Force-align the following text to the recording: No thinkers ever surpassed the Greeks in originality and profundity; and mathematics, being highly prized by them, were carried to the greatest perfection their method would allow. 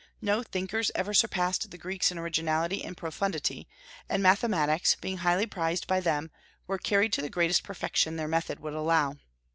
No 0.19 0.41
thinkers 0.41 0.89
ever 0.95 1.13
surpassed 1.13 1.69
the 1.69 1.77
Greeks 1.77 2.09
in 2.11 2.17
originality 2.17 2.83
and 2.83 2.97
profundity; 2.97 3.67
and 4.09 4.23
mathematics, 4.23 4.95
being 4.95 5.17
highly 5.17 5.45
prized 5.45 5.85
by 5.85 5.99
them, 5.99 6.31
were 6.65 6.79
carried 6.79 7.13
to 7.13 7.21
the 7.21 7.29
greatest 7.29 7.61
perfection 7.61 8.15
their 8.15 8.27
method 8.27 8.59
would 8.61 8.73
allow. 8.73 9.17